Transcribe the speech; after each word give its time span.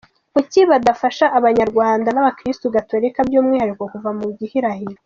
Kuki 0.33 0.59
badafasha 0.69 1.25
Abanyarwanda 1.37 2.07
n’abakristu 2.11 2.65
gatolika 2.75 3.19
by’umwihariko 3.27 3.83
kuva 3.93 4.09
mu 4.17 4.25
gihirahiro? 4.39 4.99